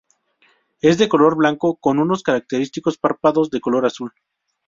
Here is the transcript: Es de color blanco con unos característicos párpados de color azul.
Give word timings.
Es 0.81 0.97
de 0.97 1.07
color 1.07 1.35
blanco 1.35 1.75
con 1.75 1.99
unos 1.99 2.23
característicos 2.23 2.97
párpados 2.97 3.51
de 3.51 3.61
color 3.61 3.85
azul. 3.85 4.11